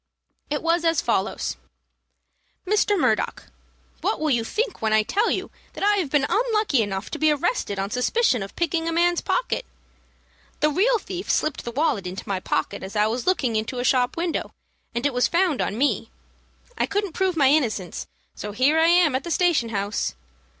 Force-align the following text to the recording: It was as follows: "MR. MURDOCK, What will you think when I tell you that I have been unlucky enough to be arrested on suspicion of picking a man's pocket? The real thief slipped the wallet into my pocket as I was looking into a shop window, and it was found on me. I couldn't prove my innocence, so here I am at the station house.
It 0.49 0.63
was 0.63 0.83
as 0.83 0.99
follows: 0.99 1.57
"MR. 2.65 2.99
MURDOCK, 2.99 3.43
What 4.01 4.19
will 4.19 4.31
you 4.31 4.43
think 4.43 4.81
when 4.81 4.93
I 4.93 5.03
tell 5.03 5.29
you 5.29 5.51
that 5.73 5.83
I 5.83 5.97
have 5.97 6.09
been 6.09 6.25
unlucky 6.27 6.81
enough 6.81 7.11
to 7.11 7.19
be 7.19 7.29
arrested 7.29 7.77
on 7.77 7.91
suspicion 7.91 8.41
of 8.41 8.55
picking 8.55 8.87
a 8.87 8.91
man's 8.91 9.21
pocket? 9.21 9.63
The 10.59 10.71
real 10.71 10.97
thief 10.97 11.29
slipped 11.29 11.63
the 11.65 11.71
wallet 11.71 12.07
into 12.07 12.27
my 12.27 12.39
pocket 12.39 12.81
as 12.81 12.95
I 12.95 13.05
was 13.05 13.27
looking 13.27 13.55
into 13.55 13.77
a 13.77 13.83
shop 13.83 14.17
window, 14.17 14.55
and 14.95 15.05
it 15.05 15.13
was 15.13 15.27
found 15.27 15.61
on 15.61 15.77
me. 15.77 16.09
I 16.79 16.87
couldn't 16.87 17.13
prove 17.13 17.37
my 17.37 17.49
innocence, 17.49 18.07
so 18.33 18.53
here 18.53 18.79
I 18.79 18.87
am 18.87 19.13
at 19.13 19.23
the 19.23 19.29
station 19.29 19.69
house. 19.69 20.15